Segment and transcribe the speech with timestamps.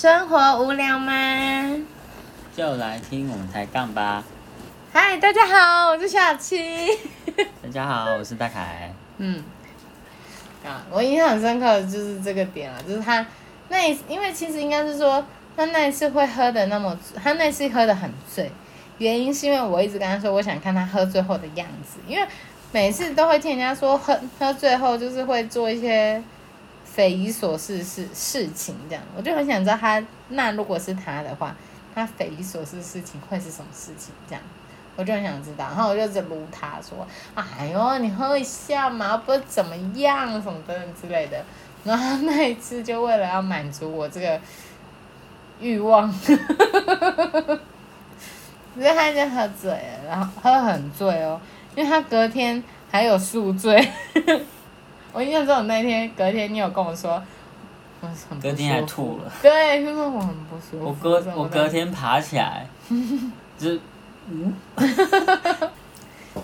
[0.00, 1.12] 生活无聊吗？
[2.56, 4.24] 就来听我们抬杠吧。
[4.94, 6.88] 嗨，大家好，我是小七。
[7.62, 8.94] 大家好，我是大凯。
[9.18, 9.44] 嗯，
[10.64, 13.26] 啊，我印象很深刻的就是这个点了，就是他
[13.68, 15.22] 那一，因为其实应该是说
[15.54, 18.50] 他那一次会喝的那么，他那次喝的很醉，
[18.96, 22.26] 原因是因为我一直跟他说，我想看他喝醉后的样子，因为
[22.72, 26.22] 每次都会听人家说喝喝醉后就是会做一些
[26.92, 31.54] 匪夷所思事事情这样，我就很想知道他那如果是他的话，
[31.94, 34.42] 他匪夷所思的事情会是什么事情这样。
[34.96, 41.42] 我就很想知道，然后我就只撸他说：“哎呦，你喝一下嘛，不怎么样什么等等之类的。”
[41.84, 44.38] 然后那一次就为了要满足我这个
[45.58, 46.34] 欲望，所
[48.76, 51.40] 以他就喝醉了，然后喝很醉哦，
[51.74, 53.90] 因为他隔天还有宿醉。
[55.12, 57.22] 我印象中那天隔天你有跟我说，
[58.00, 59.32] 我很不隔天还吐了。
[59.42, 60.84] 对，就是我很不舒服。
[60.86, 62.66] 我隔我隔天爬起来，
[63.58, 63.80] 就是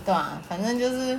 [0.04, 1.18] 对啊，反正就是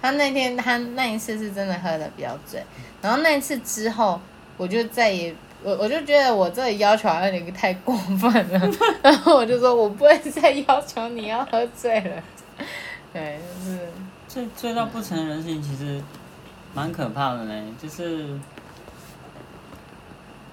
[0.00, 2.62] 他那天他那一次是真的喝的比较醉，
[3.02, 4.18] 然后那一次之后，
[4.56, 8.70] 我就再也我我就觉得我这里要求好像有点太过分了，
[9.02, 12.22] 然后我就说我不会再要求你要喝醉了，
[13.12, 13.78] 对，就是。
[14.26, 16.02] 醉醉到不成人形，其实
[16.74, 17.64] 蛮可怕的嘞。
[17.80, 18.28] 就是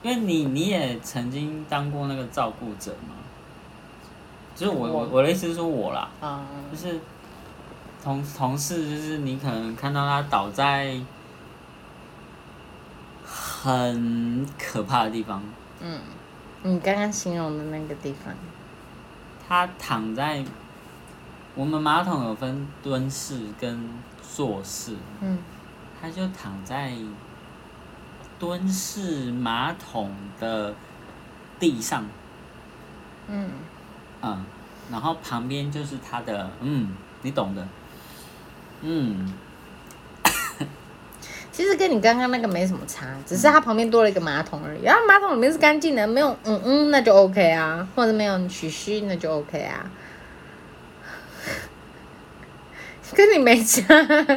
[0.03, 3.16] 因为你你也曾经当过那个照顾者嘛，
[4.55, 7.00] 就是我我我的意思是说我啦，啊、就是
[8.03, 11.00] 同同事，就是你可能看到他倒在
[13.23, 15.44] 很可怕的地方，
[15.81, 16.00] 嗯，
[16.63, 18.33] 你刚刚形容的那个地方，
[19.47, 20.44] 他躺在
[21.53, 23.88] 我们马桶有分蹲式跟
[24.35, 25.38] 坐式，嗯
[26.02, 26.94] 他就躺在
[28.39, 30.73] 蹲式马桶的
[31.59, 32.03] 地上，
[33.27, 33.52] 嗯，
[34.23, 34.44] 嗯，
[34.91, 37.67] 然后旁边就是他的，嗯，你懂的，
[38.81, 39.31] 嗯，
[41.51, 44.81] 其实跟你刚刚那个没什么差，只是它旁边多了一个马桶而已。
[44.81, 49.85] 然后马桶里面是干净的，没有嗯嗯，那就 OK 啊，或者没有嘘嘘，那就 OK 啊。
[53.16, 53.83] 跟你没差，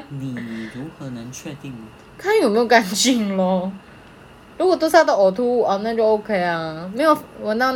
[0.08, 1.74] 你如何能确定？
[2.18, 3.70] 看有没有干净咯。
[4.56, 7.74] 如果都是他的呕吐物哦，那就 OK 啊，没有闻到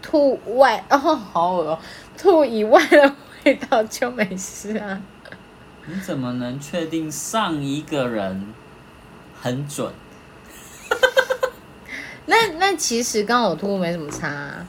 [0.00, 1.78] 吐外 哦，好恶哦，
[2.16, 3.14] 吐以外的
[3.44, 5.00] 味道就没事啊。
[5.86, 8.52] 你怎么能确定上一个人
[9.40, 9.92] 很准？
[12.26, 14.66] 那那其实跟呕吐物没什么差、啊，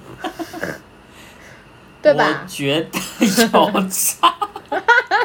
[2.03, 2.47] 对吧我？
[2.47, 4.31] 觉得有差。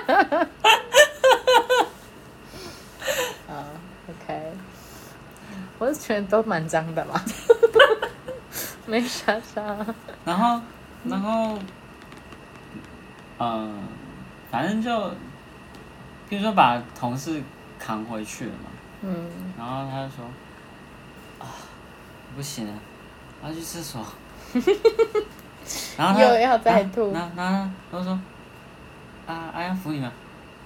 [3.49, 3.67] 啊
[4.09, 4.53] ，OK，
[5.79, 7.23] 我是觉得都蛮脏的啦，
[8.87, 9.63] 没啥啥。
[10.25, 10.61] 然后，
[11.05, 11.59] 然后，
[13.39, 13.83] 嗯，
[14.51, 15.11] 反正就，
[16.29, 17.43] 比如说把同事
[17.79, 18.71] 扛回去了嘛，
[19.03, 20.25] 嗯，然后他就说，
[21.39, 21.47] 啊，
[22.37, 22.73] 不行了，
[23.43, 24.05] 我要去厕所。
[25.97, 27.13] 然后他又要再吐。
[27.13, 28.19] 然后然后他说，
[29.32, 30.10] 啊，啊要扶你们？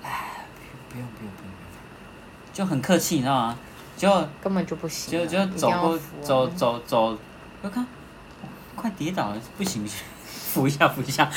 [0.03, 0.44] 哎，
[0.91, 3.59] 不用不用不用不用，就很客气，你知道吗？
[3.97, 6.49] 就根本就不行啊，就就走走。
[6.49, 7.19] 走走，
[7.62, 11.31] 我看，哦快跌倒了，不行 不行，扶一下 扶一下，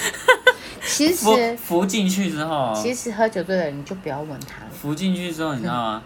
[0.86, 4.72] 其实扶进去之后，其实喝酒醉的人你就不要吻他了。
[4.72, 6.04] 扶进去之后，你知道吗？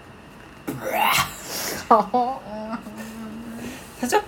[3.99, 4.19] 他就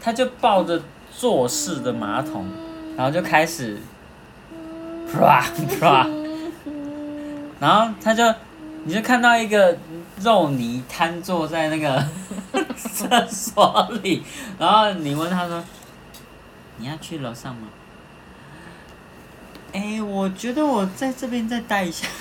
[0.00, 0.80] 他就抱着
[1.10, 2.46] 坐式的马桶，
[2.96, 3.78] 然后就开始
[7.60, 8.22] 然后他就
[8.84, 9.76] 你就看到一个
[10.20, 12.04] 肉泥瘫坐在那个
[12.76, 14.22] 厕所里，
[14.58, 15.62] 然后你问他说
[16.78, 17.68] ：“你要去楼上吗？”
[19.72, 22.06] 哎、我觉得我在这边再待一下。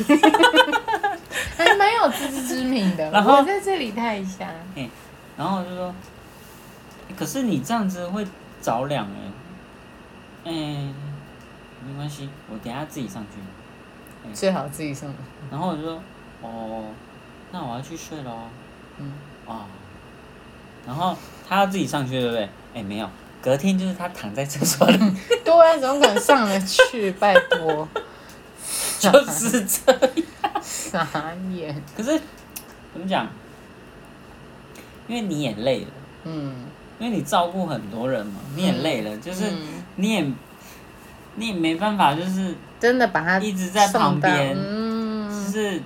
[1.56, 3.10] 还蛮有自知之明的。
[3.10, 4.48] 然后我在这里待一下，
[5.38, 5.94] 然后我就说，
[7.18, 8.26] 可是你这样子会
[8.62, 9.08] 着凉
[10.46, 10.94] 哎，哎、
[11.86, 13.40] 没关系，我等下自己上去。
[14.34, 15.14] 最好自己上。
[15.50, 16.02] 然后我就说，
[16.42, 16.86] 哦，
[17.52, 18.42] 那我要去睡喽。
[18.98, 19.14] 嗯，
[19.46, 19.66] 哦，
[20.86, 21.16] 然后
[21.48, 22.50] 他要自己上去，对不对？
[22.74, 23.10] 哎，没有，
[23.42, 24.98] 隔天就是他躺在厕所里，
[25.46, 27.12] 对啊，怎么可能上得去？
[27.14, 27.88] 拜托，
[29.00, 30.02] 就是这样。
[30.62, 31.08] 傻
[31.54, 31.82] 眼。
[31.96, 32.20] 可是
[32.94, 33.28] 怎么讲？
[35.08, 35.88] 因为你也累了，
[36.26, 36.66] 嗯，
[37.00, 40.26] 因为你照顾很多人嘛，你也累了，就是嗯你也
[41.38, 45.82] 你也没办法，就是真的把他一直在旁边就嗯，是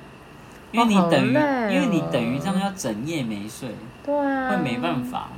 [0.71, 1.71] 因为你等于，哦哦。
[1.71, 3.69] 因为你等于这样要整夜没睡，
[4.06, 5.01] 对啊，会没办。
[5.03, 5.30] 法。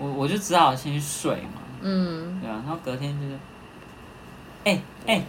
[0.00, 3.36] 我我就只好先去睡嘛，嗯，对啊，然后隔天就是，
[4.64, 5.22] 哎、哎、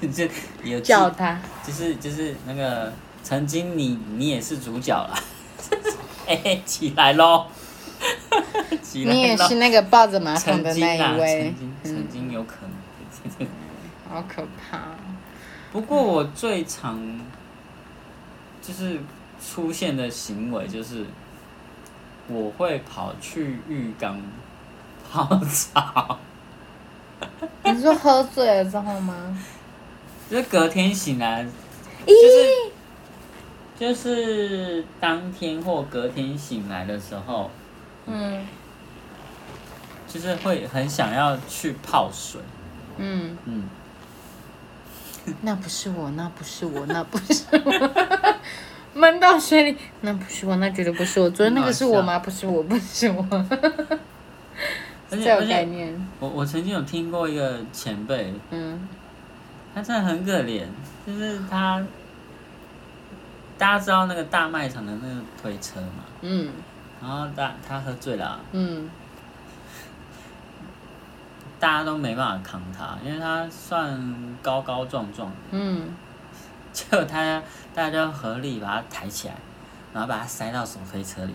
[0.14, 0.28] 这
[0.62, 2.92] 有叫他，就是就是那个
[3.22, 5.18] 曾经你你也是主角了，
[6.28, 7.46] 哎、起来喽，
[8.92, 11.54] 你也是那个抱着马桶曾的那一位
[12.36, 12.56] 有可
[13.38, 13.48] 能。
[14.08, 14.82] 好可怕。
[15.72, 17.20] 不过我最常
[18.62, 19.00] 就是
[19.44, 21.04] 出现的行为就是，
[22.28, 24.20] 我会跑去浴缸
[25.10, 26.18] 泡澡，
[27.64, 29.36] 你说喝醉了之后吗？
[30.30, 31.44] 就是隔天醒来，
[32.06, 32.72] 就是
[33.78, 37.50] 就是当天或隔天醒来的时候，
[38.06, 38.46] 嗯
[40.06, 42.40] 就是会很想要去泡水，
[42.98, 43.64] 嗯，嗯，
[45.42, 48.34] 那不是我，那不是我， 那不是我。
[48.94, 51.28] 闷到水里，那不是我，那绝对不是我。
[51.28, 52.18] 昨天那个是我吗？
[52.20, 53.26] 不是我，不是我。
[55.10, 58.88] 而且 概念，我我曾经有听过一个前辈，嗯。
[59.74, 60.64] 他真的很可怜，
[61.06, 61.84] 就是他，
[63.58, 66.50] 大家知道那个大卖场的那个推车嘛，嗯。
[67.02, 68.88] 然后大他喝醉了啊、嗯
[71.58, 75.88] 大家都没办法扛他，因为他算高高壮壮，嗯，
[76.72, 77.42] 结果他
[77.74, 79.34] 大家就合力把他抬起来，
[79.92, 81.34] 然后把他塞到手推车里，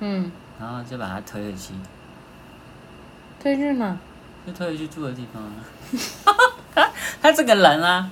[0.00, 1.72] 嗯，然后就把他推回去，
[3.42, 3.96] 推去哪？
[4.46, 5.50] 就推回去住的地方啊。
[6.74, 6.90] 他
[7.22, 8.10] 他这个人啊，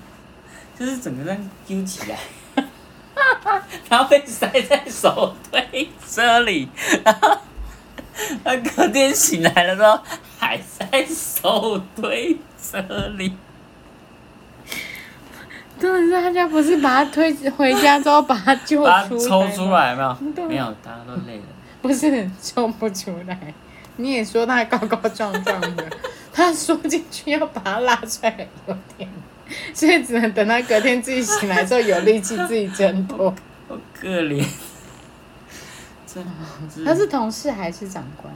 [0.78, 2.18] 就是整个人揪起来，
[3.88, 6.68] 然后被塞在手推车里，
[7.04, 7.38] 然后
[8.44, 10.18] 他隔天醒来的时候还
[10.90, 12.78] 在手推车
[13.16, 13.32] 里。
[15.78, 20.48] 真的是他家不是把他推回家之后把他救出来，抽出，来，有没有？
[20.48, 21.42] 没有，大家都累了。
[21.80, 23.54] 不是抽不出来。
[23.96, 25.84] 你也说他高高壮壮的，
[26.32, 29.08] 他缩进去要把他拉出来有点，
[29.72, 33.30] 所以只能等他隔天自己醒来之后有力气自己挣脱。
[33.68, 34.44] 好可怜。
[36.06, 36.20] 这
[36.84, 38.32] 他是同事还是长官？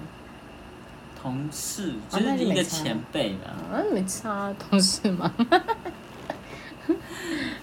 [1.22, 5.32] 同事，哦就是一个前辈的啊，啊，没差啊，同事嘛？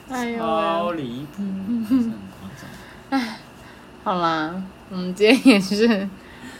[0.09, 1.43] 哎呦喂，超离谱，
[1.87, 2.49] 是很夸
[3.11, 3.21] 张。
[4.03, 6.07] 好啦，我们今天也是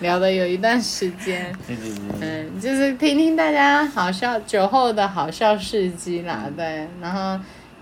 [0.02, 1.56] 聊的有一段时间。
[1.66, 7.40] 对对对对，嗯，就是听听大家好笑酒后的好笑事迹啦，对，然后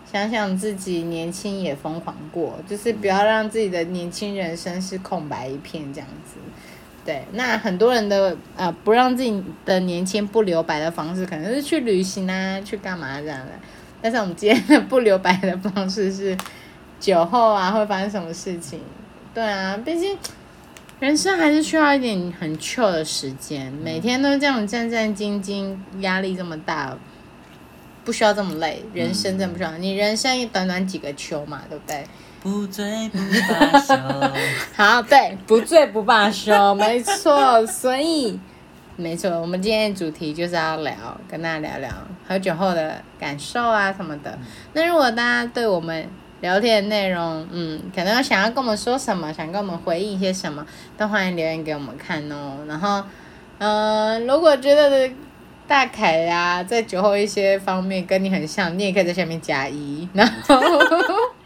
[0.10, 6.38] 想想自己年轻也疯狂过，就是不要让自己的年轻人生是空白一片这样子。
[7.08, 13.54] 对，那很多人的呃不让自己的年轻不留白的方式，可能是去旅行啊，去干嘛这样的。
[14.02, 16.38] 但是我们今天的不留白的方式是
[17.00, 18.82] 酒后啊会发生什么事情？
[19.34, 20.18] 对啊，毕竟
[21.00, 26.98] 人生还是需要一点很 chill 的时间，每天都这样战战兢兢，压力这么大，
[28.04, 28.84] 不需要这么累。
[28.94, 32.04] 人生真的不需要，你人生短短几个秋嘛，对不对？
[32.42, 33.18] 不醉不
[33.50, 33.96] 罢休。
[34.76, 37.66] 好，对，不醉不罢休，没错。
[37.68, 38.40] 所以，
[38.96, 40.94] 没错，我们今天的主题就是要聊，
[41.30, 41.90] 跟大家聊聊
[42.28, 44.38] 喝酒后的感受啊什么的。
[44.74, 46.08] 那如果大家对我们
[46.42, 50.66] 聊天的内容，嗯，可能想要跟我们说什么，想跟我们回应一些什么，
[50.98, 52.60] 都欢迎留言给我们看哦。
[52.68, 53.04] 然后，
[53.58, 55.10] 嗯、如果觉得
[55.68, 60.08] 大凯呀、在酒后一些方面跟你很像，你也可以在下面加一。
[60.14, 60.56] 然后，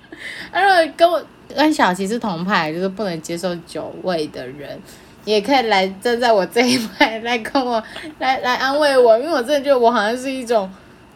[0.51, 1.23] 啊，如果跟我
[1.55, 4.79] 跟小琪是同派，就是不能接受酒味的人，
[5.25, 7.83] 也可以来站在我这一派 来跟我
[8.19, 10.69] 来来安慰我，因为我真的觉得我好像是一种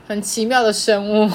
[0.07, 1.29] 很奇妙的生物。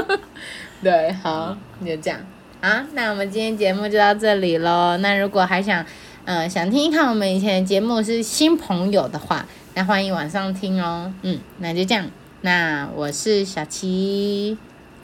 [0.82, 2.20] 对，好，就这样。
[2.60, 4.96] 啊，那我们今天节目就到这里喽。
[4.98, 5.84] 那如果还想，
[6.24, 11.12] 呃，想听一看我们以前的节目是新朋友的话，那欢迎晚上听哦。
[11.22, 12.06] 嗯，那就这样。
[12.40, 14.56] 那我是小七，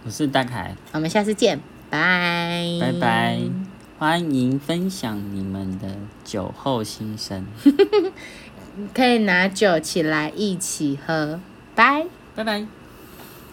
[0.05, 1.61] 我是大凯，我们下次见，
[1.93, 3.39] 拜拜拜。
[3.99, 5.95] 欢迎分享你们的
[6.25, 7.47] 酒后心声，
[8.95, 11.39] 可以拿酒起来一起喝，
[11.77, 12.07] 拜。
[12.35, 12.82] 拜拜。